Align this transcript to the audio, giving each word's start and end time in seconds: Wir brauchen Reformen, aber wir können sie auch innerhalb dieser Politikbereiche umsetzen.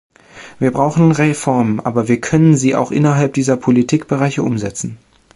Wir 0.57 0.71
brauchen 0.71 1.11
Reformen, 1.11 1.79
aber 1.79 2.07
wir 2.07 2.19
können 2.19 2.57
sie 2.57 2.73
auch 2.75 2.89
innerhalb 2.89 3.33
dieser 3.35 3.55
Politikbereiche 3.55 4.41
umsetzen. 4.41 4.97